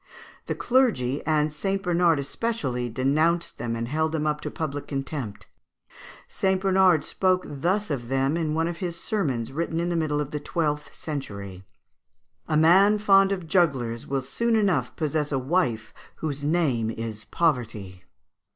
[0.47, 1.83] The clergy, and St.
[1.83, 5.45] Bernard especially, denounced them and held them up to public contempt.
[6.27, 6.59] St.
[6.59, 10.31] Bernard spoke thus of them in one of his sermons written in the middle of
[10.31, 11.65] the twelfth century:
[12.47, 18.03] "A man fond of jugglers will soon enough possess a wife whose name is Poverty.